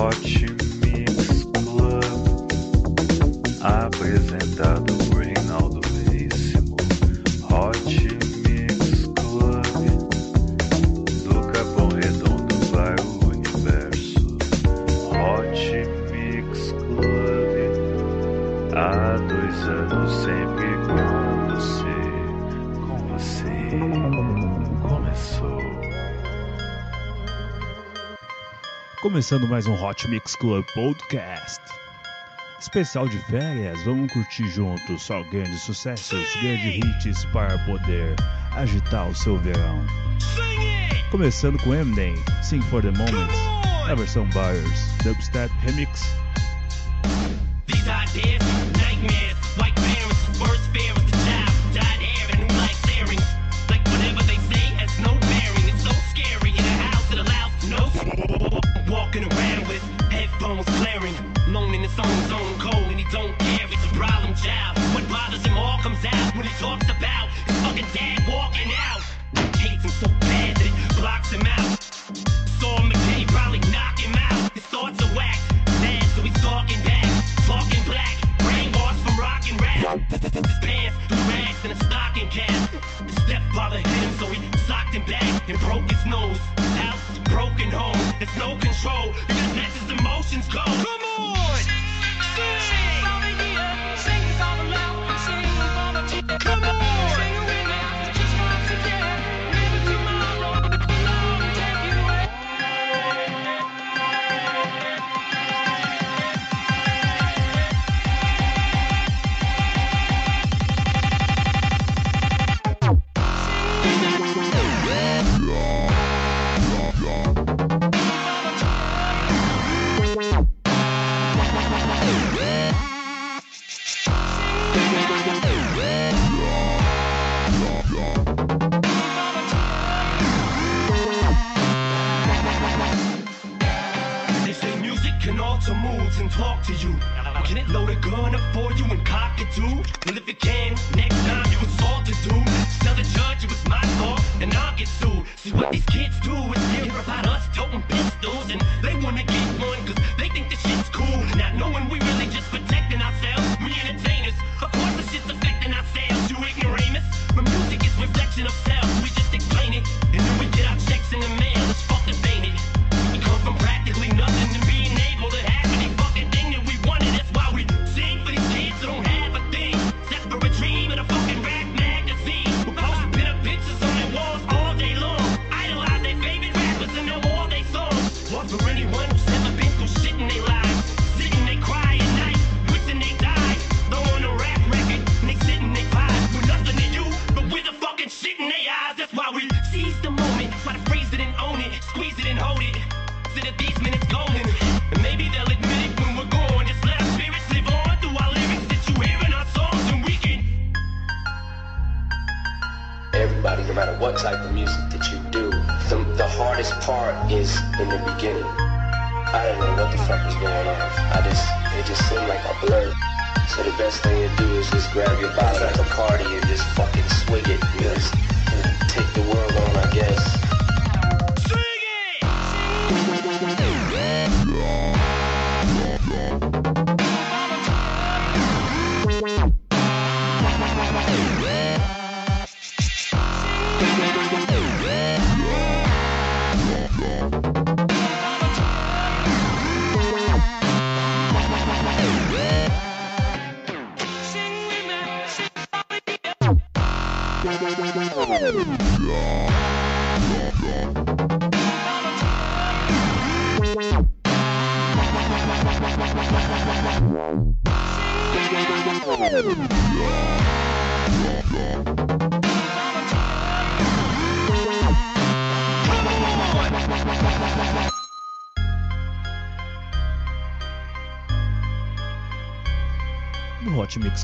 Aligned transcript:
Hot 0.00 0.16
Mix 0.82 1.44
Club 1.52 2.48
apresentado 3.60 4.89
Começando 29.10 29.48
mais 29.48 29.66
um 29.66 29.74
Hot 29.74 30.06
Mix 30.08 30.36
Club 30.36 30.64
Podcast. 30.72 31.60
Especial 32.60 33.08
de 33.08 33.18
férias, 33.24 33.82
vamos 33.82 34.12
curtir 34.12 34.46
juntos. 34.46 35.02
Só 35.02 35.24
grandes 35.24 35.62
sucessos, 35.62 36.24
grandes 36.40 36.76
hits 36.76 37.24
para 37.32 37.58
poder 37.66 38.14
agitar 38.52 39.08
o 39.08 39.14
seu 39.16 39.36
verão. 39.36 39.84
Começando 41.10 41.60
com 41.64 41.74
Eminem, 41.74 42.14
Sing 42.40 42.62
for 42.62 42.82
the 42.82 42.92
Moment, 42.92 43.32
na 43.88 43.96
versão 43.96 44.26
Byers 44.26 44.92
Dubstep 45.02 45.52
Remix. 45.64 46.19
a 67.80 67.94
dad 67.96 68.22
walking 68.28 68.70
out. 68.76 69.00
Hates 69.56 69.84
him 69.84 69.90
so 69.90 70.08
bad 70.20 70.56
that 70.56 70.66
it 70.66 70.96
blocks 70.96 71.30
him 71.30 71.42
out. 71.46 71.82
Saw 72.60 72.76
McKay 72.84 73.26
probably 73.28 73.60
knock 73.72 73.98
him 73.98 74.14
out. 74.14 74.52
His 74.52 74.64
thoughts 74.64 75.02
are 75.02 75.14
whack, 75.16 75.38
sad, 75.80 76.04
so 76.14 76.20
he's 76.22 76.40
talking 76.42 76.80
back. 76.84 77.08
Talking 77.46 77.82
black, 77.84 78.16
brainwashed 78.44 79.00
from 79.04 79.16
rock 79.18 79.42
and 79.50 79.60
rap. 79.60 79.98
His 80.10 80.58
pants, 80.60 80.96
his 81.08 81.20
rags, 81.32 81.64
and 81.64 81.72
a 81.72 81.84
stocking 81.84 82.28
cap. 82.28 82.70
His 83.06 83.16
stepfather 83.24 83.78
hit 83.78 83.86
him, 83.86 84.12
so 84.18 84.26
he 84.26 84.58
socked 84.66 84.94
him 84.94 85.04
back 85.06 85.48
and 85.48 85.58
broke 85.60 85.90
his 85.90 86.04
nose. 86.04 86.38
Out, 86.84 86.98
broken 87.24 87.70
home, 87.70 87.98
there's 88.18 88.36
no 88.36 88.58
control. 88.58 89.14
because 89.26 89.54
that's 89.54 89.76
his 89.80 89.98
emotions 89.98 90.46
go. 90.48 90.99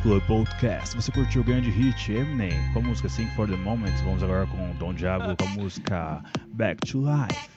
Club 0.06 0.23
Podcast. 0.29 0.94
Você 0.94 1.11
curtiu 1.11 1.41
o 1.41 1.44
grande 1.44 1.69
hit 1.69 2.12
Eminem 2.12 2.53
com 2.73 2.79
a 2.79 2.82
música 2.82 3.08
Sing 3.08 3.26
for 3.35 3.49
the 3.49 3.56
Moment? 3.56 3.91
Vamos 4.05 4.23
agora 4.23 4.47
com 4.47 4.73
Don 4.79 4.94
Diablo 4.94 5.37
com 5.37 5.44
a 5.44 5.49
música 5.49 6.23
Back 6.53 6.87
to 6.87 7.00
Life. 7.00 7.50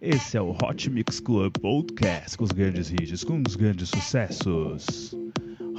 Esse 0.00 0.36
é 0.36 0.40
o 0.40 0.50
Hot 0.50 0.90
Mix 0.90 1.20
Club 1.20 1.56
Podcast 1.60 2.36
com 2.36 2.42
os 2.42 2.50
grandes 2.50 2.90
hits, 2.90 3.22
com 3.22 3.40
os 3.46 3.54
grandes 3.54 3.90
sucessos. 3.90 5.14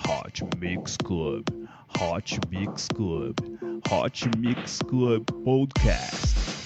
Hot 0.07 0.45
Mix 0.57 0.95
Club, 0.95 1.45
Hot 1.99 2.39
Mix 2.49 2.87
Club, 2.87 3.35
Hot 3.91 4.29
Mix 4.37 4.79
Club 4.87 5.25
Podcast. 5.43 6.58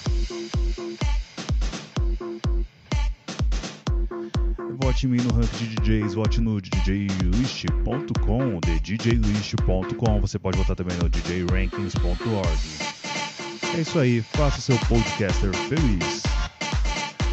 Vote 4.94 5.06
em 5.06 5.08
mim 5.08 5.20
no 5.22 5.34
ranking 5.34 5.66
de 5.66 5.74
DJs, 5.76 6.14
vote 6.14 6.40
no 6.40 6.60
djlist.com, 6.60 8.60
de 8.60 8.78
djlist.com. 8.96 10.20
Você 10.20 10.38
pode 10.38 10.56
votar 10.56 10.76
também 10.76 10.96
no 10.98 11.08
djrankings.org. 11.08 12.60
É 13.76 13.80
isso 13.80 13.98
aí, 13.98 14.22
faça 14.22 14.60
seu 14.60 14.78
podcaster 14.86 15.52
feliz. 15.68 16.22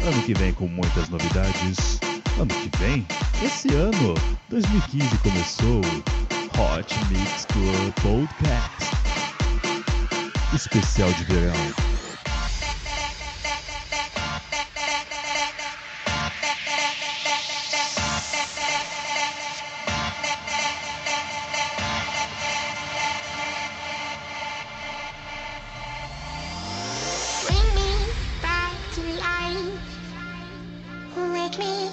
Ano 0.04 0.20
que 0.24 0.34
vem 0.34 0.52
com 0.52 0.66
muitas 0.66 1.08
novidades. 1.08 2.00
Ano 2.36 2.48
que 2.48 2.68
vem, 2.78 3.06
esse 3.44 3.72
ano, 3.74 4.14
2015 4.48 5.18
começou. 5.18 5.82
Hot 6.58 6.92
Mix 7.10 7.46
Club 7.46 7.92
Podcast. 8.02 8.90
Especial 10.52 11.12
de 11.12 11.22
verão. 11.24 11.81
Me 31.58 31.92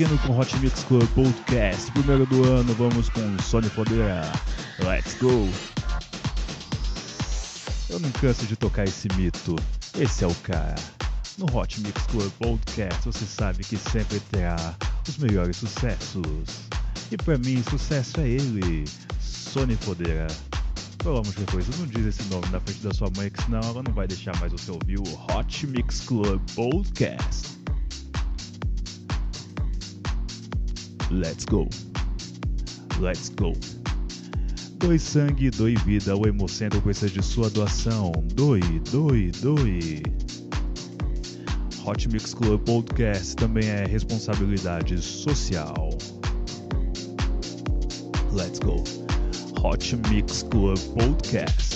Seguindo 0.00 0.18
com 0.26 0.38
Hot 0.38 0.56
Mix 0.60 0.82
Club 0.84 1.06
Podcast, 1.08 1.92
primeiro 1.92 2.24
do 2.24 2.42
ano, 2.44 2.72
vamos 2.72 3.10
com 3.10 3.38
Sony 3.42 3.68
Fodera. 3.68 4.22
Let's 4.78 5.12
go! 5.20 5.46
Eu 7.90 8.00
não 8.00 8.10
canso 8.12 8.46
de 8.46 8.56
tocar 8.56 8.84
esse 8.84 9.08
mito. 9.14 9.54
Esse 9.98 10.24
é 10.24 10.26
o 10.26 10.34
cara. 10.36 10.74
No 11.36 11.44
Hot 11.54 11.78
Mix 11.82 12.06
Club 12.06 12.32
Podcast, 12.38 13.04
você 13.04 13.26
sabe 13.26 13.62
que 13.62 13.76
sempre 13.76 14.18
terá 14.32 14.74
os 15.06 15.18
melhores 15.18 15.58
sucessos. 15.58 16.24
E 17.12 17.18
pra 17.18 17.36
mim, 17.36 17.62
sucesso 17.68 18.22
é 18.22 18.26
ele, 18.26 18.86
Sony 19.20 19.76
Fodera. 19.76 20.28
Falamos 21.02 21.34
depois, 21.34 21.68
não 21.78 21.86
diz 21.86 22.06
esse 22.06 22.22
nome 22.30 22.46
na 22.50 22.60
frente 22.60 22.80
da 22.80 22.94
sua 22.94 23.10
mãe, 23.18 23.28
que 23.28 23.42
senão 23.42 23.60
ela 23.60 23.82
não 23.82 23.92
vai 23.92 24.08
deixar 24.08 24.34
mais 24.40 24.50
você 24.50 24.70
ouvir 24.70 24.98
o 24.98 25.36
Hot 25.36 25.66
Mix 25.66 26.00
Club 26.00 26.40
Podcast. 26.54 27.59
Let's 31.10 31.44
go! 31.44 31.68
Let's 33.00 33.30
go! 33.30 33.52
Doe 34.78 34.96
sangue, 34.96 35.50
doe 35.50 35.74
vida 35.84 36.12
ao 36.12 36.24
Hemocentro 36.24 36.80
precisa 36.80 37.10
de 37.10 37.20
sua 37.20 37.50
doação. 37.50 38.12
Doe, 38.34 38.60
doe, 38.92 39.32
doe. 39.42 40.02
Hot 41.84 42.08
Mix 42.08 42.32
Club 42.32 42.62
Podcast 42.64 43.34
também 43.34 43.68
é 43.68 43.84
responsabilidade 43.86 45.02
social. 45.02 45.90
Let's 48.32 48.60
go. 48.60 48.84
Hot 49.62 49.96
Mix 50.08 50.44
Club 50.44 50.78
Podcast. 50.94 51.69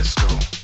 Let's 0.00 0.14
go. 0.14 0.59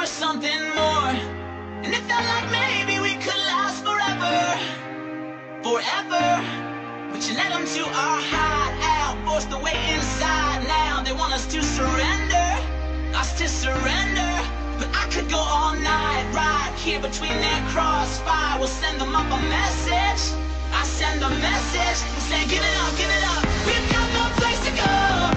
Were 0.00 0.06
something 0.06 0.62
more. 0.80 1.12
And 1.84 1.92
it 1.92 2.02
felt 2.08 2.24
like 2.24 2.48
maybe 2.50 3.00
we 3.00 3.14
could 3.20 3.40
last 3.52 3.84
forever, 3.84 4.36
forever. 5.62 6.26
But 7.12 7.20
you 7.28 7.36
led 7.36 7.52
them 7.52 7.66
to 7.76 7.82
our 7.84 8.20
hideout, 8.32 9.16
forced 9.26 9.52
away 9.52 9.76
inside. 9.92 10.64
Now 10.66 11.02
they 11.04 11.12
want 11.12 11.34
us 11.34 11.44
to 11.52 11.62
surrender, 11.62 12.48
us 13.12 13.36
to 13.40 13.46
surrender. 13.46 14.32
But 14.78 14.88
I 14.96 15.04
could 15.12 15.28
go 15.28 15.36
all 15.36 15.74
night, 15.74 16.24
right 16.32 16.72
here 16.78 17.00
between 17.00 17.36
that 17.44 17.62
crossfire. 17.68 18.58
We'll 18.58 18.68
send 18.68 18.98
them 19.02 19.14
up 19.14 19.28
a 19.28 19.40
message. 19.52 20.22
I 20.72 20.82
send 20.84 21.22
a 21.22 21.28
message, 21.28 22.00
say, 22.28 22.40
give 22.48 22.64
it 22.64 22.76
up, 22.84 22.92
give 22.96 23.10
it 23.18 23.24
up. 23.36 23.44
We've 23.68 23.88
got 23.92 24.06
no 24.16 24.24
place 24.40 24.60
to 24.64 24.72
go, 24.80 25.29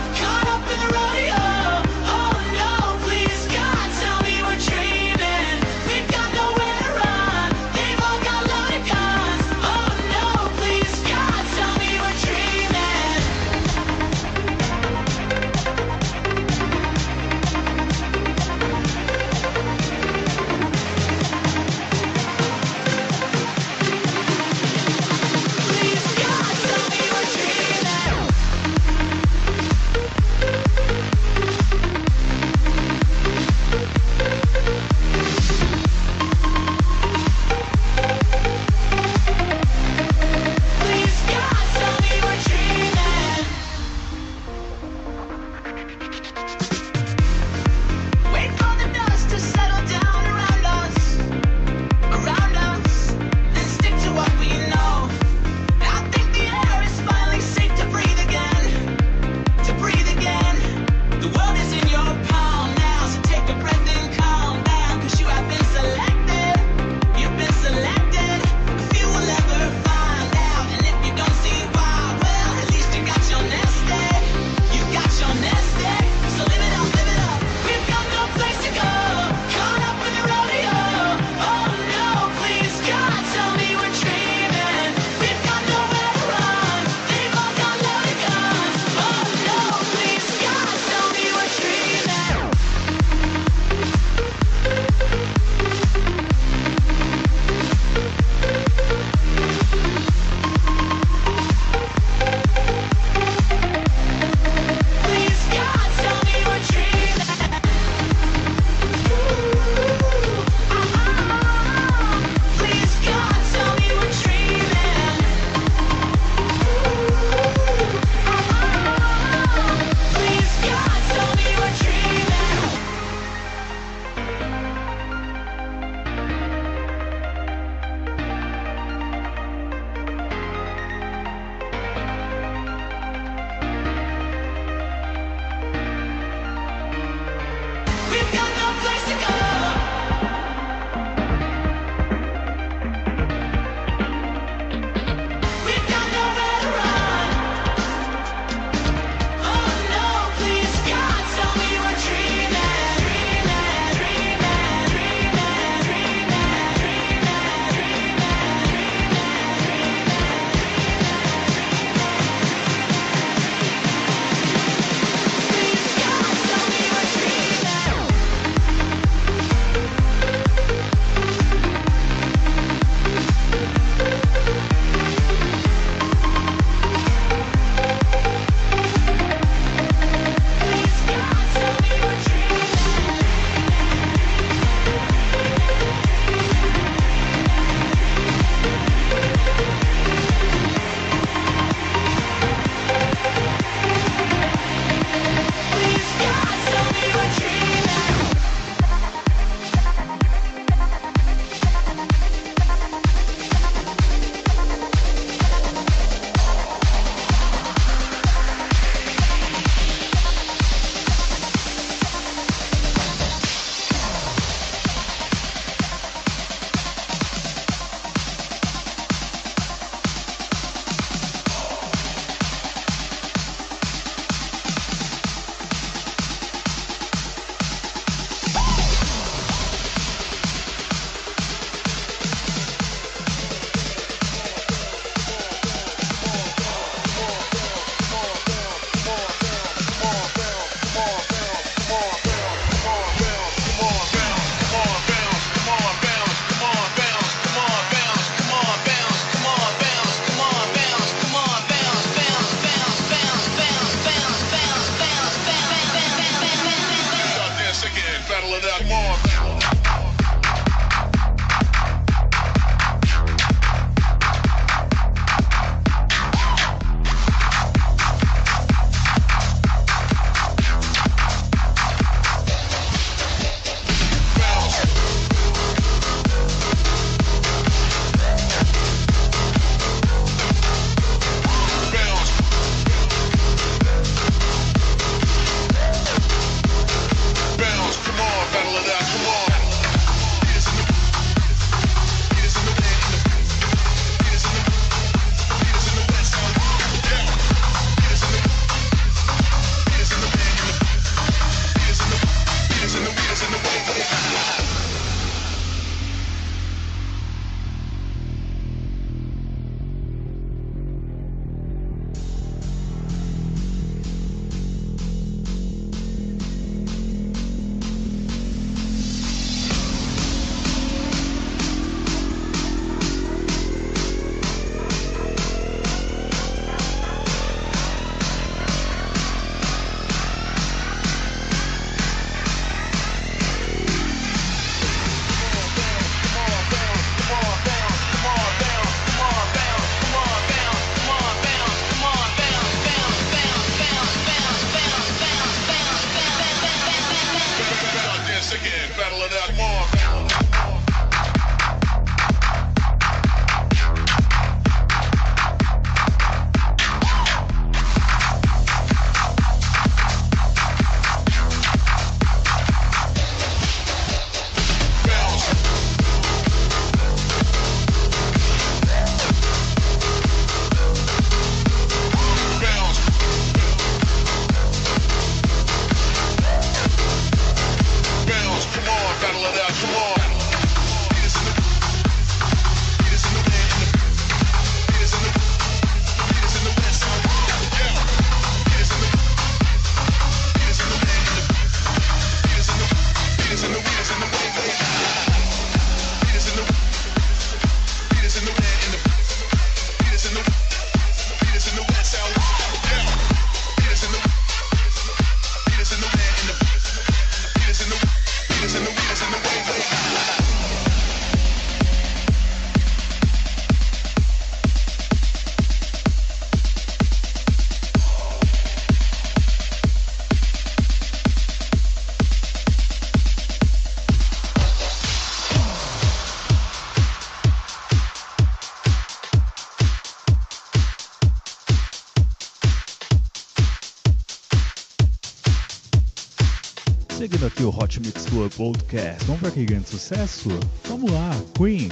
Seguindo 437.23 437.45
aqui 437.45 437.63
o 437.63 437.69
Hot 437.69 438.01
Mix 438.01 438.25
Club 438.25 438.51
Podcast, 438.51 439.23
vamos 439.23 439.39
para 439.39 439.47
aquele 439.47 439.65
grande 439.65 439.88
sucesso? 439.88 440.49
Vamos 440.89 441.09
lá, 441.09 441.31
Queen. 441.57 441.88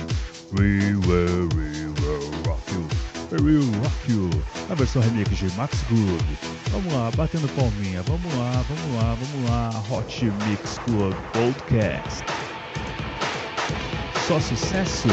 We 0.59 0.93
will, 1.07 1.47
we 1.55 1.85
will 2.01 2.31
rock 2.45 2.61
you. 2.73 2.85
We 3.41 3.59
will 3.59 3.71
rock 3.81 4.11
you. 4.11 4.29
A 4.69 4.75
versão 4.75 5.01
remix 5.01 5.29
de 5.37 5.49
Max 5.55 5.77
Groove. 5.83 6.37
Vamos 6.71 6.91
lá, 6.91 7.09
batendo 7.11 7.47
palminha. 7.55 8.03
Vamos 8.03 8.35
lá, 8.35 8.65
vamos 8.67 9.01
lá, 9.01 9.15
vamos 9.15 9.49
lá. 9.49 9.83
Hot 9.89 10.25
Mix 10.49 10.77
Club 10.79 11.15
Podcast. 11.31 12.25
Só 14.27 14.37
sucesso. 14.37 15.07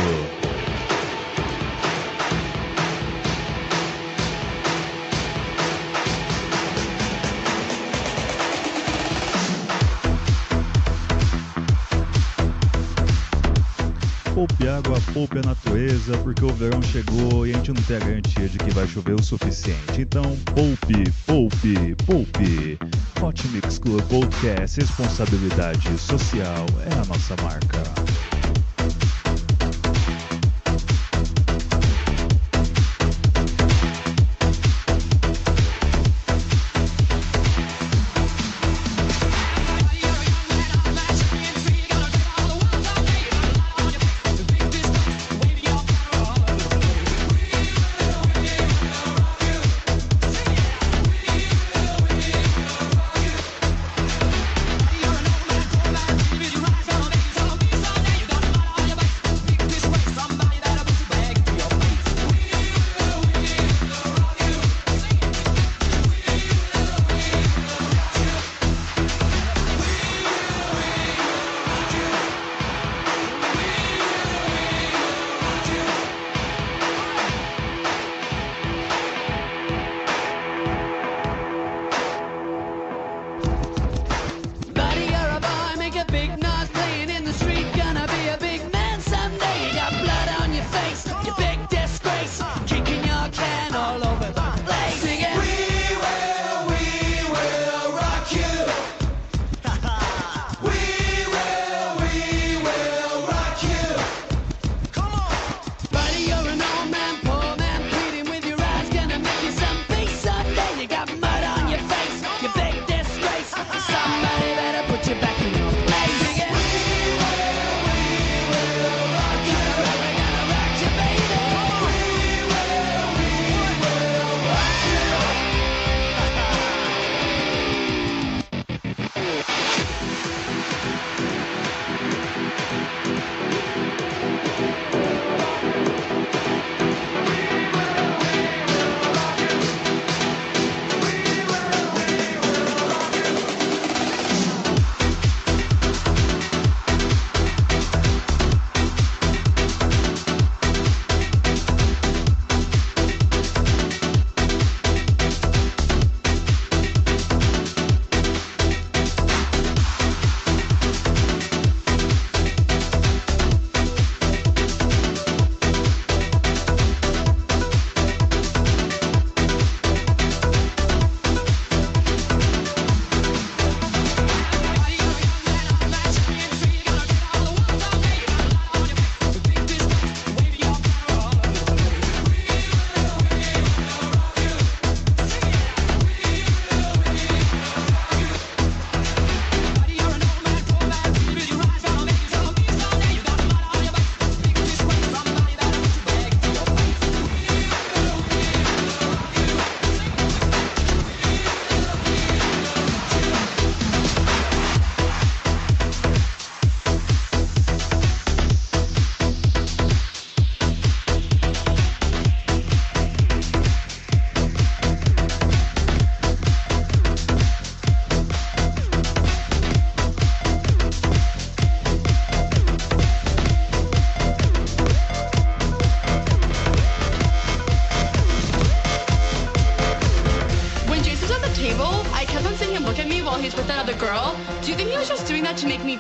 Poupe 14.38 14.68
água, 14.68 15.00
poupe 15.12 15.36
a 15.40 15.42
natureza, 15.42 16.16
porque 16.18 16.44
o 16.44 16.52
verão 16.52 16.80
chegou 16.80 17.44
e 17.44 17.50
a 17.50 17.56
gente 17.56 17.72
não 17.72 17.82
tem 17.82 17.96
a 17.96 17.98
garantia 17.98 18.48
de 18.48 18.56
que 18.56 18.70
vai 18.70 18.86
chover 18.86 19.14
o 19.14 19.20
suficiente. 19.20 20.00
Então, 20.00 20.22
poupe, 20.54 21.10
poupe, 21.26 21.96
poupe. 22.06 22.78
Hot 23.20 23.48
Mix 23.48 23.80
Club 23.80 24.00
Podcast, 24.02 24.78
responsabilidade 24.78 25.98
social 25.98 26.66
é 26.88 26.94
a 26.94 27.04
nossa 27.06 27.34
marca. 27.42 28.37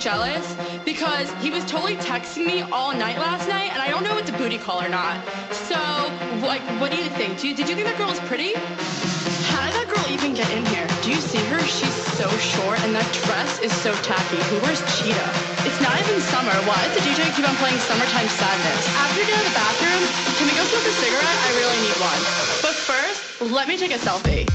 Jealous? 0.08 0.56
Because 0.88 1.28
he 1.44 1.50
was 1.50 1.68
totally 1.68 1.96
texting 1.96 2.46
me 2.46 2.62
all 2.72 2.96
night 2.96 3.18
last 3.20 3.44
night, 3.46 3.68
and 3.76 3.80
I 3.84 3.92
don't 3.92 4.02
know 4.04 4.16
if 4.16 4.24
it's 4.24 4.32
a 4.32 4.38
booty 4.40 4.56
call 4.56 4.80
or 4.80 4.88
not. 4.88 5.20
So, 5.68 5.76
like, 6.40 6.64
what 6.80 6.88
do 6.90 6.96
you 6.96 7.12
think? 7.20 7.36
Do 7.36 7.44
you, 7.44 7.52
did 7.52 7.68
you 7.68 7.76
think 7.76 7.92
that 7.92 7.98
girl 8.00 8.08
was 8.08 8.20
pretty? 8.24 8.56
How 9.52 9.68
did 9.68 9.76
that 9.76 9.84
girl 9.92 10.00
even 10.08 10.32
get 10.32 10.48
in 10.56 10.64
here? 10.72 10.88
Do 11.04 11.12
you 11.12 11.20
see 11.20 11.44
her? 11.52 11.60
She's 11.60 11.92
so 12.16 12.24
short, 12.40 12.80
and 12.88 12.96
that 12.96 13.04
dress 13.20 13.60
is 13.60 13.68
so 13.84 13.92
tacky. 14.00 14.40
Who 14.48 14.56
wears 14.64 14.80
cheetah? 14.96 15.30
It's 15.68 15.80
not 15.84 15.92
even 16.00 16.24
summer. 16.32 16.56
Why 16.64 16.80
does 16.88 16.96
the 16.96 17.04
DJ 17.04 17.28
keep 17.36 17.44
on 17.44 17.56
playing 17.60 17.76
Summertime 17.76 18.32
Sadness? 18.32 18.88
After 18.96 19.20
you 19.20 19.28
get 19.28 19.36
out 19.36 19.44
of 19.44 19.52
the 19.52 19.58
bathroom, 19.60 20.02
can 20.40 20.48
we 20.48 20.56
go 20.56 20.64
smoke 20.72 20.88
a 20.88 20.94
cigarette? 21.04 21.36
I 21.36 21.50
really 21.60 21.80
need 21.84 21.98
one. 22.00 22.20
But 22.64 22.72
first, 22.80 23.20
let 23.52 23.68
me 23.68 23.76
take 23.76 23.92
a 23.92 24.00
selfie. 24.00 24.48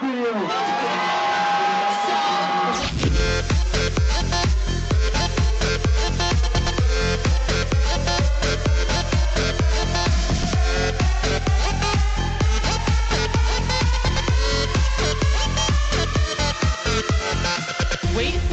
Wait, 0.00 0.10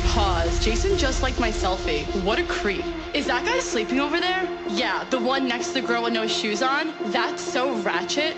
pause. 0.10 0.60
Jason 0.63 0.97
just 0.97 1.23
liked 1.23 1.39
my 1.39 1.49
selfie. 1.51 2.06
What 2.23 2.38
a 2.38 2.43
creep. 2.43 2.86
Is 3.15 3.25
that 3.25 3.45
guy 3.45 3.60
sleeping 3.60 3.99
over 3.99 4.19
there? 4.19 4.47
Yeah, 4.67 5.06
the 5.10 5.19
one 5.19 5.47
next 5.47 5.69
to 5.69 5.73
the 5.75 5.82
girl 5.82 6.04
with 6.04 6.13
no 6.13 6.27
shoes 6.27 6.62
on? 6.62 6.93
That's 7.12 7.41
so 7.41 7.73
ratchet. 7.77 8.38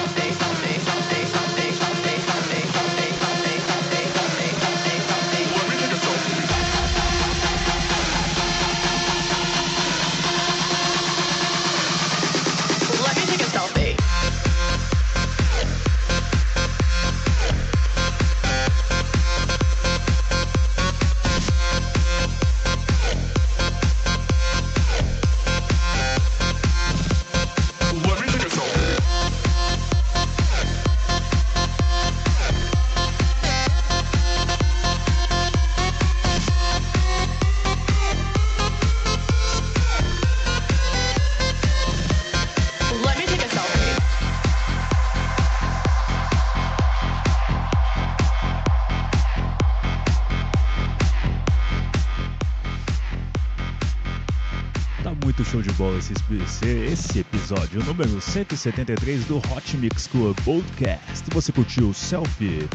esse, 56.11 56.65
esse, 56.65 57.19
episódio, 57.19 57.83
número 57.83 58.21
173 58.21 59.25
do 59.25 59.37
Hot 59.37 59.77
Mix 59.77 60.07
Club 60.07 60.37
Podcast. 60.43 61.23
Você 61.31 61.51
curtiu 61.51 61.93
Selfie? 61.93 62.67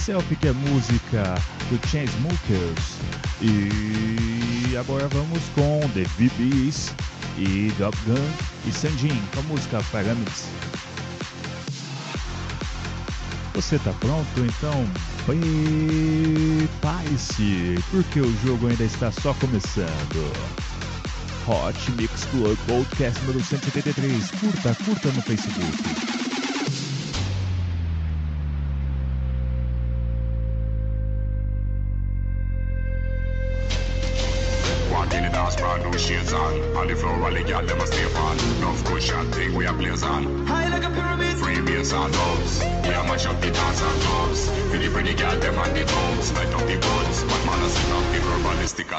Selfie 0.00 0.36
que 0.36 0.48
é 0.48 0.52
música 0.52 1.34
do 1.70 1.78
Chainsmokers. 1.88 2.98
E 3.42 4.76
agora 4.76 5.08
vamos 5.08 5.42
com 5.54 5.80
The 5.94 6.04
VBs 6.18 6.94
e 7.36 7.72
Dog 7.78 7.96
Gun 8.06 8.30
e 8.66 8.72
Sanjin 8.72 9.22
com 9.34 9.40
a 9.40 9.42
música 9.44 9.82
Pyramids. 9.90 10.46
Você 13.54 13.78
tá 13.78 13.92
pronto? 14.00 14.40
Então 14.40 14.86
prepare-se, 16.68 17.74
porque 17.90 18.20
o 18.20 18.36
jogo 18.38 18.68
ainda 18.68 18.84
está 18.84 19.12
só 19.12 19.34
começando. 19.34 20.67
Hot 21.48 21.74
Mix 21.96 22.26
Club 22.26 22.58
Podcast 22.66 23.18
número 23.22 23.40
173. 23.40 24.20
Curta, 24.38 24.74
curta 24.84 25.08
no 25.16 25.22
Facebook. 25.22 26.18
Shades 35.98 36.32
on. 36.32 36.76
On 36.76 36.86
the 36.86 36.94
floor, 36.94 37.18
the 37.32 37.42
them 37.66 37.80
a 37.80 37.86
on. 38.16 38.38
Cushion 38.84 39.32
thing 39.32 39.54
we 39.56 39.66
blaze 39.66 40.04
on. 40.04 40.46
High 40.46 40.68
like 40.68 40.84
a 40.84 40.90
pyramid. 40.90 41.36
Free 41.38 41.60
and. 42.12 42.60
We 42.62 42.90
mash 43.08 43.26
up 43.26 43.40
the 43.40 43.50
dance 43.50 43.82
and 43.82 44.00
clubs. 44.02 44.48
For 44.70 44.78
the 44.78 44.88
pretty 44.90 45.14
girl 45.14 45.36
them 45.40 45.58
on 45.58 45.74
the. 45.74 46.32
Light 46.34 46.54
up 46.54 46.66
the 46.68 46.76
buds. 46.76 47.24
But 47.24 47.44
man 47.46 47.62
a 47.64 47.68
set 47.68 47.90
up 47.90 48.04
the 48.12 48.20
verbalistic. 48.20 48.92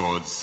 God's 0.00 0.39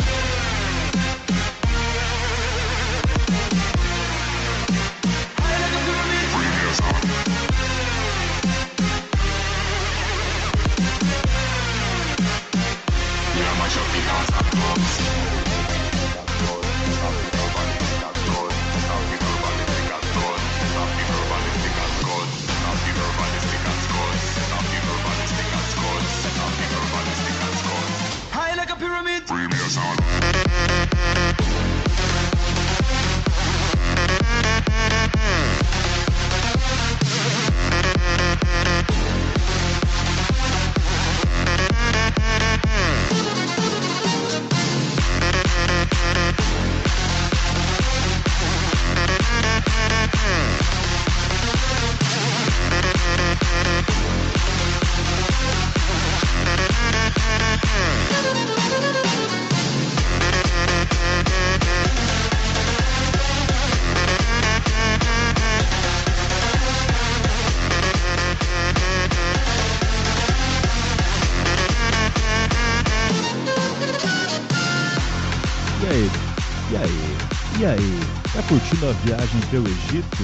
sua 78.87 78.93
viagem 79.03 79.41
pelo 79.51 79.67
Egito? 79.67 80.23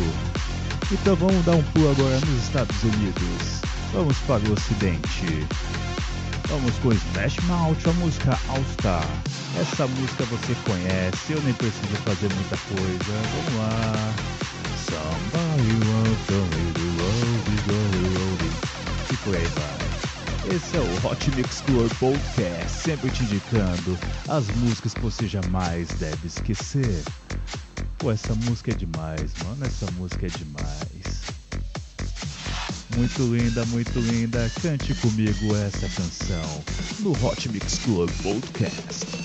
Então 0.89 1.16
vamos 1.18 1.45
dar 1.45 1.51
um 1.51 1.64
pulo 1.64 1.91
agora 1.91 2.18
nos 2.22 2.43
Estados 2.43 2.82
Unidos. 2.84 3.61
Vamos 3.91 4.18
para 4.20 4.41
o 4.47 4.53
Ocidente. 4.53 5.45
Vamos 6.47 6.74
com 6.80 6.93
Smash 6.93 7.39
Mouth, 7.43 7.86
a 7.86 7.93
música 7.93 8.39
All 8.47 8.64
Star. 8.72 9.05
Essa 9.59 9.86
música 9.86 10.24
você 10.26 10.55
conhece, 10.66 11.34
eu 11.34 11.41
nem 11.41 11.53
preciso 11.55 11.95
fazer 12.05 12.34
muita 12.34 12.55
coisa. 12.70 13.14
Vamos 13.34 13.59
lá. 13.59 14.14
Somebody 14.86 15.74
wants 15.89 16.26
to 16.28 16.34
me, 16.55 16.72
rolling, 17.68 18.53
E 19.11 19.18
por 19.18 19.36
aí 19.36 19.45
vai. 19.45 20.55
Esse 20.55 20.78
é 20.78 20.80
o 20.80 21.07
Hot 21.07 21.32
Mix 21.36 21.61
Club 21.61 21.91
Podcast, 21.99 22.82
sempre 22.82 23.09
te 23.09 23.24
indicando 23.24 23.97
as 24.30 24.47
músicas 24.55 24.93
que 24.93 25.01
você 25.01 25.28
jamais 25.28 25.89
deve 25.99 26.28
esquecer. 26.28 27.03
Pô, 28.03 28.11
essa 28.11 28.35
música 28.35 28.71
é 28.71 28.75
demais, 28.75 29.31
mano. 29.45 29.65
Essa 29.65 29.89
música 29.91 30.25
é 30.25 30.29
demais. 30.29 31.21
Muito 32.97 33.33
linda, 33.33 33.65
muito 33.67 33.97
linda. 33.97 34.51
Cante 34.61 34.93
comigo 34.95 35.55
essa 35.55 35.87
canção 35.87 36.63
no 36.99 37.11
Hot 37.25 37.47
Mix 37.47 37.79
Club 37.85 38.11
Podcast. 38.21 39.22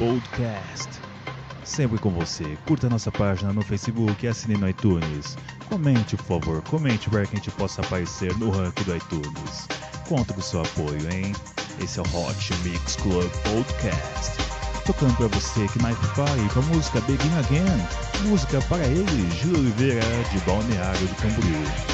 Podcast. 0.00 0.88
Sempre 1.62 1.98
com 1.98 2.08
você. 2.08 2.56
Curta 2.66 2.88
nossa 2.88 3.12
página 3.12 3.52
no 3.52 3.60
Facebook 3.60 4.24
e 4.24 4.28
assine 4.30 4.56
no 4.56 4.66
iTunes. 4.66 5.36
Comente, 5.68 6.16
por 6.16 6.24
favor, 6.24 6.62
comente 6.62 7.10
para 7.10 7.26
que 7.26 7.34
a 7.34 7.36
gente 7.36 7.50
possa 7.50 7.82
aparecer 7.82 8.34
no 8.38 8.48
ranking 8.48 8.84
do 8.84 8.96
iTunes. 8.96 9.68
Conto 10.08 10.32
com 10.32 10.40
seu 10.40 10.62
apoio, 10.62 11.12
hein? 11.12 11.34
Esse 11.78 12.00
é 12.00 12.02
o 12.02 12.16
Hot 12.16 12.54
Mix 12.64 12.96
Club 12.96 13.30
Podcast. 13.42 14.38
Tocando 14.86 15.14
para 15.18 15.28
você 15.28 15.68
que 15.68 15.82
mais 15.82 15.98
com 15.98 16.60
a 16.60 16.62
música 16.74 16.98
Begin 17.02 17.38
Again. 17.38 18.26
Música 18.26 18.58
para 18.70 18.86
ele, 18.86 19.30
Gil 19.32 19.52
Oliveira, 19.52 20.00
de 20.32 20.38
Balneário 20.46 21.06
do 21.06 21.14
Camboriú. 21.16 21.89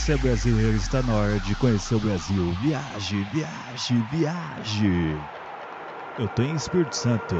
Você 0.00 0.12
é 0.12 0.16
brasileiro, 0.16 0.76
está 0.78 1.02
na 1.02 1.12
hora 1.12 1.38
de 1.38 1.54
conhecer 1.54 1.94
o 1.94 2.00
Brasil. 2.00 2.52
Viaje, 2.52 3.22
viaje, 3.22 4.00
viaje. 4.00 5.22
Eu 6.16 6.26
tô 6.26 6.42
em 6.42 6.54
Espírito 6.54 6.96
Santo. 6.96 7.36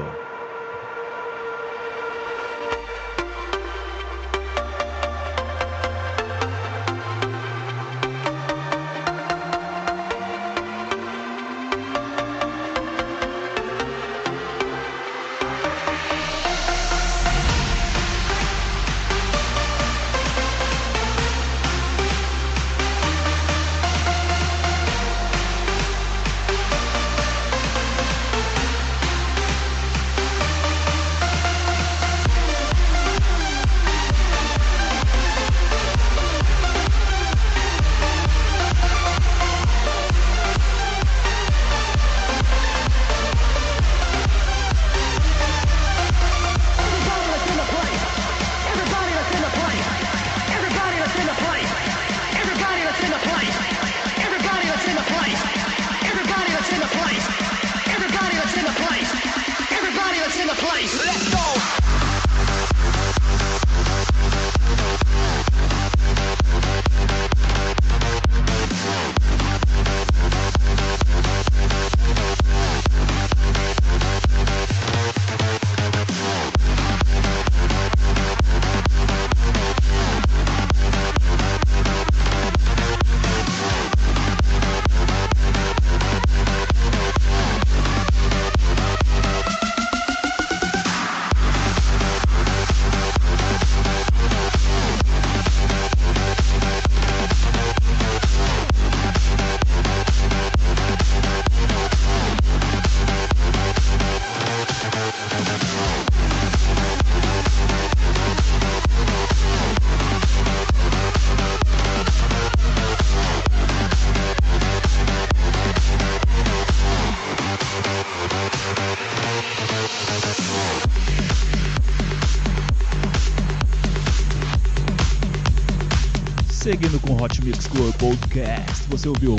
Seguindo 126.61 127.01
com 127.01 127.15
Hot 127.15 127.43
Mix 127.43 127.67
Club 127.69 127.91
Podcast, 127.95 128.85
você 128.91 129.09
ouviu 129.09 129.35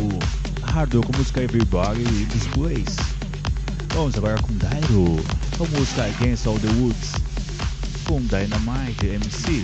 Hardware 0.64 1.06
com 1.06 1.16
música 1.16 1.44
Everybody 1.44 2.02
e 2.02 2.26
Displays. 2.26 2.96
Vamos 3.94 4.18
agora 4.18 4.42
com 4.42 4.52
Dairo, 4.58 5.24
com 5.56 5.68
música 5.68 6.06
Against 6.06 6.48
All 6.48 6.58
the 6.58 6.68
Woods, 6.80 7.12
com 8.08 8.20
Dynamite 8.22 9.06
MC. 9.06 9.64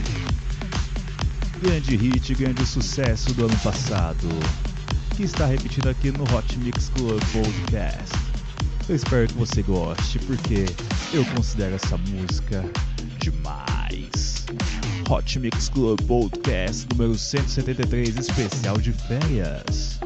Grande 1.63 1.95
hit, 1.95 2.35
grande 2.35 2.63
sucesso 2.63 3.33
do 3.33 3.45
ano 3.45 3.57
passado, 3.61 4.29
que 5.15 5.23
está 5.23 5.47
repetido 5.47 5.89
aqui 5.89 6.11
no 6.11 6.25
Hot 6.25 6.59
Mix 6.59 6.89
Club 6.89 7.19
Podcast. 7.33 8.15
Eu 8.87 8.95
espero 8.95 9.27
que 9.27 9.33
você 9.33 9.63
goste, 9.63 10.19
porque 10.19 10.67
eu 11.11 11.25
considero 11.33 11.73
essa 11.73 11.97
música 11.97 12.63
demais. 13.17 14.45
Hot 15.09 15.39
Mix 15.39 15.69
Club 15.69 16.01
Podcast 16.03 16.85
número 16.91 17.17
173, 17.17 18.17
especial 18.17 18.77
de 18.77 18.91
férias. 18.91 19.99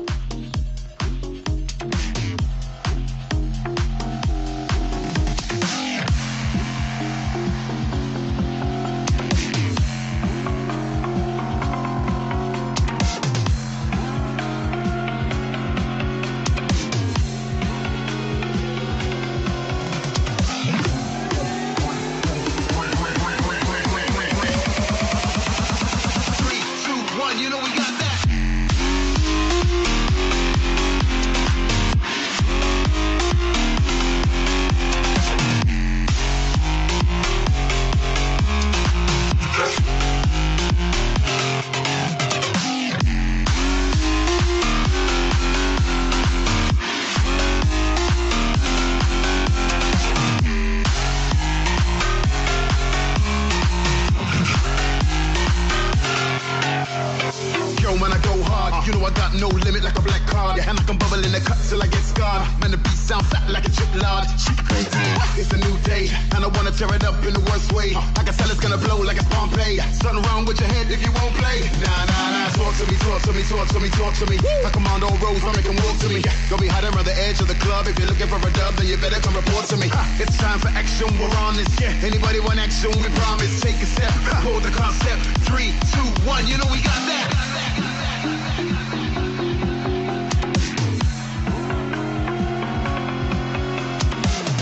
Action, 80.76 81.08
we're 81.20 81.36
on 81.38 81.56
this. 81.56 81.70
Yeah, 81.80 81.94
anybody 82.04 82.40
want 82.40 82.60
action? 82.60 82.92
We 83.02 83.10
promise. 83.16 83.62
Take 83.62 83.82
a 83.82 83.88
step, 83.88 84.12
hold 84.44 84.64
the 84.64 84.72
concept. 84.72 85.22
Three, 85.48 85.74
two, 85.94 86.08
one. 86.28 86.48
You 86.48 86.58
know 86.58 86.68
we 86.72 86.82
got 86.82 87.02
that. 87.08 87.30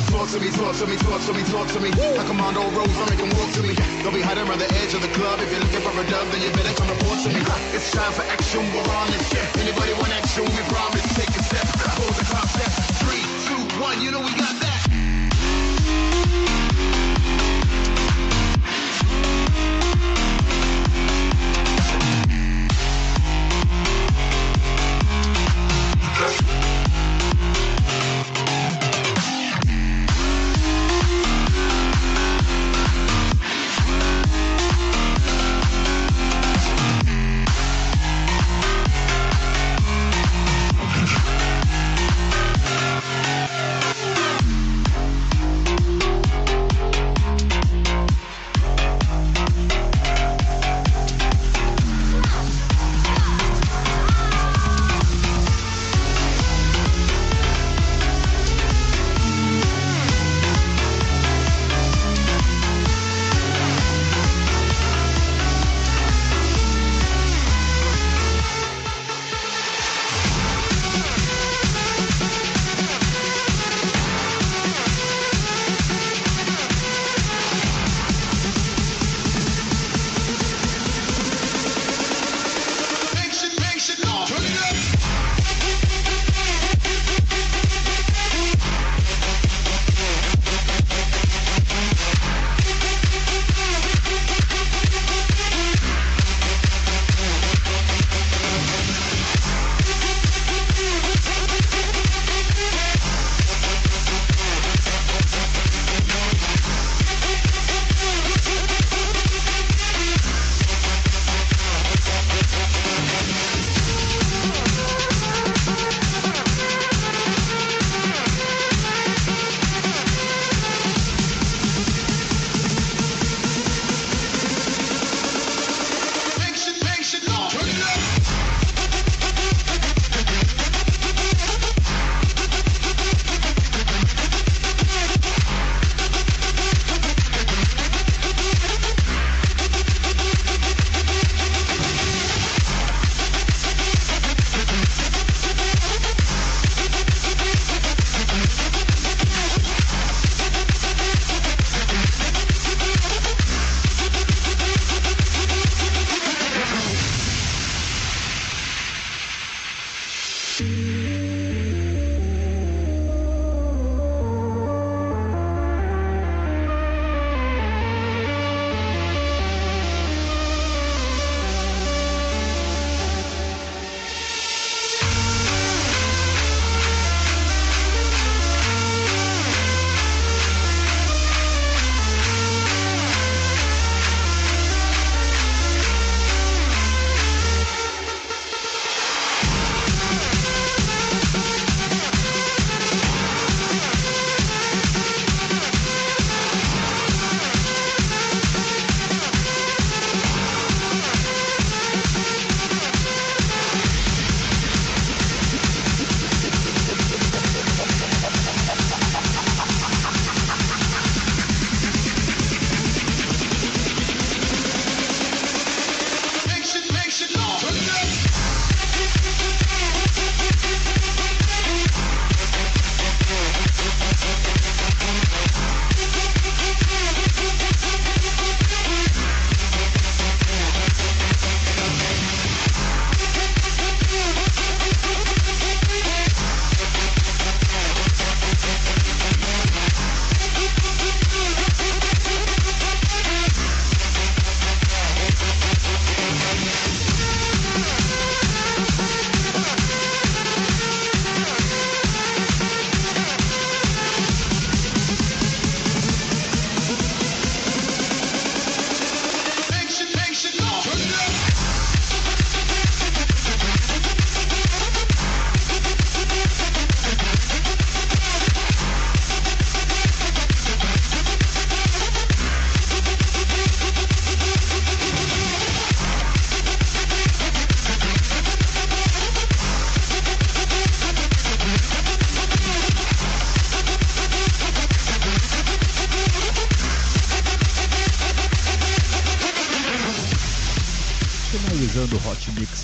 Talk 0.10 0.30
to 0.32 0.40
me, 0.40 0.52
talk 0.52 0.76
to 0.78 0.88
me, 0.88 0.98
talk 0.98 1.22
to 1.26 1.34
me, 1.34 1.44
talk 1.46 1.68
to 1.70 1.80
me. 1.82 1.90
I 1.92 2.24
command 2.26 2.58
all 2.58 2.72
roads, 2.72 2.96
I 2.98 3.10
make 3.10 3.20
'em 3.22 3.30
walk 3.38 3.52
to 3.54 3.64
me. 3.64 3.76
Don't 4.04 4.14
be 4.14 4.22
hiding 4.22 4.48
around 4.48 4.60
the 4.60 4.72
edge 4.82 4.94
of 4.96 5.02
the 5.02 5.10
club. 5.10 5.42
If 5.42 5.52
you're 5.52 5.62
looking 5.62 5.82
for 5.82 5.92
a 6.00 6.06
dub, 6.06 6.28
then 6.32 6.42
you 6.42 6.52
better 6.52 6.74
come 6.76 6.90
report 6.90 7.20
to 7.24 7.30
me. 7.30 7.42
It's 7.76 7.92
time 7.92 8.14
for 8.14 8.24
action, 8.24 8.62
we're 8.74 8.90
on 8.96 9.08
this. 9.12 9.34
Yeah, 9.34 9.62
Anybody 9.64 9.94
want 9.94 10.12
action? 10.14 10.46
We 10.46 10.64
promise. 10.74 11.06
Take 11.16 11.30
a 11.36 11.44
step, 11.44 11.68
hold 12.00 12.16
the 12.16 12.26
concept. 12.26 12.74
Three, 13.04 13.24
two, 13.48 13.62
one. 13.82 14.02
You 14.02 14.12
know 14.12 14.22
we 14.22 14.34
got 14.36 14.56
that. 14.62 14.79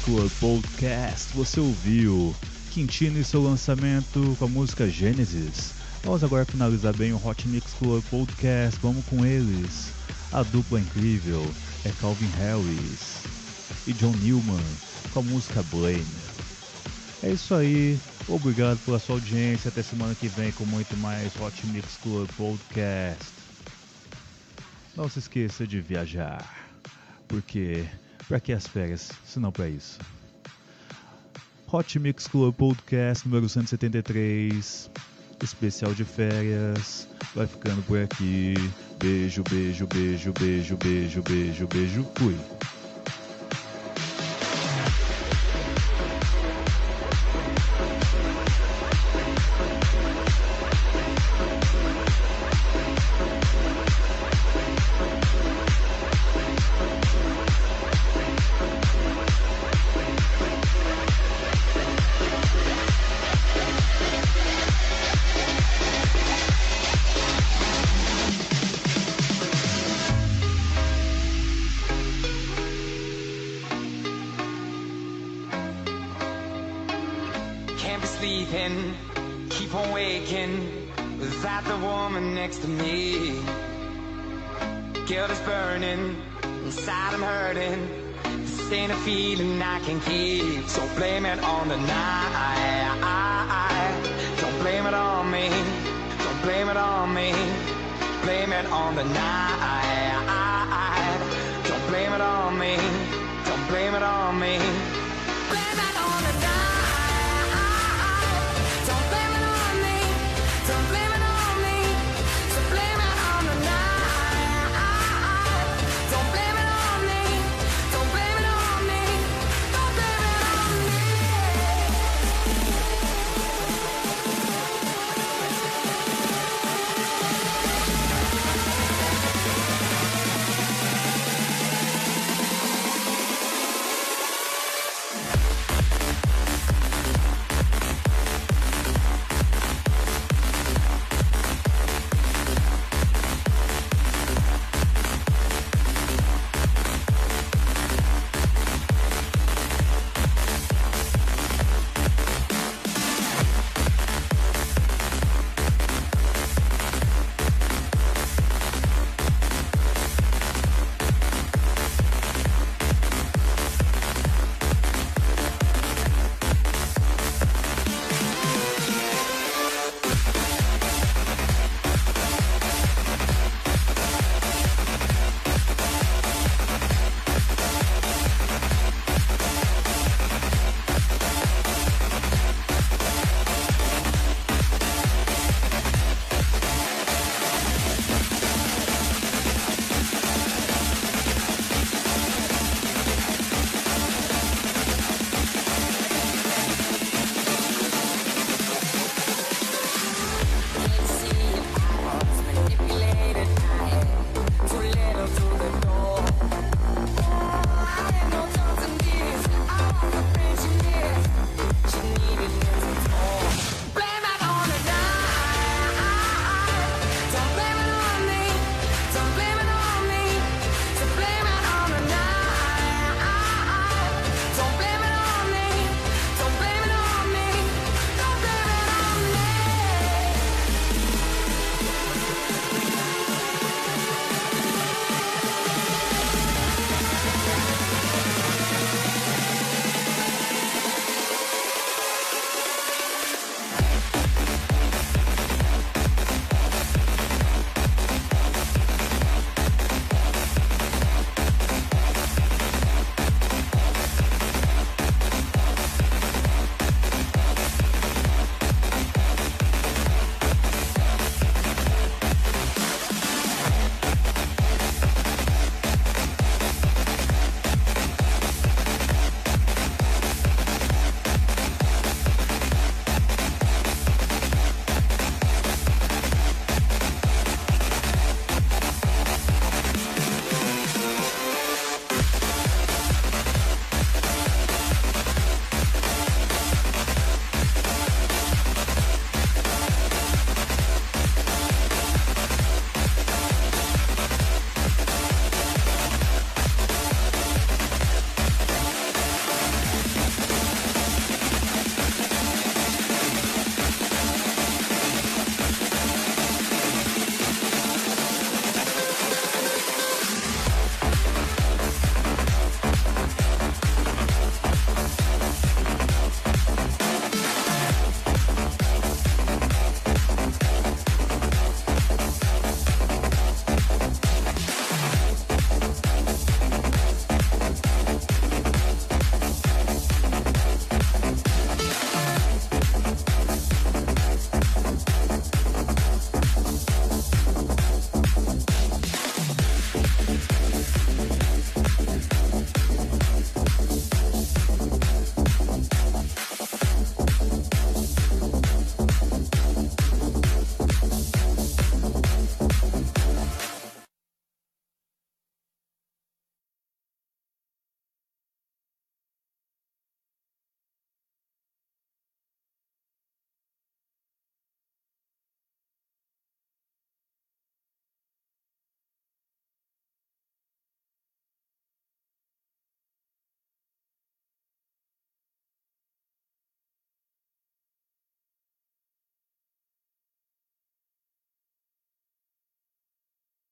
Club 0.05 0.31
Podcast, 0.39 1.33
você 1.33 1.59
ouviu 1.59 2.35
Quintino 2.71 3.19
e 3.19 3.23
seu 3.23 3.41
lançamento 3.41 4.35
com 4.37 4.45
a 4.45 4.47
música 4.47 4.87
Gênesis. 4.87 5.71
Vamos 6.03 6.23
agora 6.23 6.45
finalizar 6.45 6.95
bem 6.95 7.11
o 7.11 7.27
Hot 7.27 7.47
Mix 7.47 7.73
Club 7.79 8.03
Podcast, 8.11 8.79
vamos 8.83 9.03
com 9.07 9.25
eles. 9.25 9.87
A 10.31 10.43
dupla 10.43 10.79
incrível 10.79 11.43
é 11.83 11.89
Calvin 11.99 12.29
Harris 12.37 13.23
e 13.87 13.93
John 13.93 14.11
Newman 14.17 14.63
com 15.11 15.21
a 15.21 15.23
música 15.23 15.63
Blame. 15.71 16.05
É 17.23 17.31
isso 17.31 17.55
aí, 17.55 17.99
obrigado 18.27 18.77
pela 18.85 18.99
sua 18.99 19.15
audiência, 19.15 19.69
até 19.69 19.81
semana 19.81 20.13
que 20.13 20.27
vem 20.27 20.51
com 20.51 20.65
muito 20.65 20.95
mais 20.97 21.35
Hot 21.41 21.65
Mix 21.65 21.97
Club 22.03 22.29
Podcast. 22.37 23.25
Não 24.95 25.09
se 25.09 25.17
esqueça 25.17 25.65
de 25.65 25.81
viajar, 25.81 26.47
porque 27.27 27.85
para 28.27 28.39
que 28.39 28.53
as 28.53 28.67
férias, 28.67 29.11
se 29.25 29.39
não 29.39 29.51
para 29.51 29.69
isso? 29.69 29.99
Hot 31.71 31.99
Mix 31.99 32.27
Club 32.27 32.55
Podcast 32.55 33.27
número 33.27 33.49
173, 33.49 34.89
especial 35.43 35.93
de 35.93 36.05
férias, 36.05 37.07
vai 37.35 37.47
ficando 37.47 37.81
por 37.83 37.99
aqui. 37.99 38.53
Beijo, 38.99 39.43
beijo, 39.43 39.87
beijo, 39.87 40.31
beijo, 40.33 40.77
beijo, 40.77 41.21
beijo, 41.21 41.67
beijo, 41.67 42.07
fui. 42.15 42.54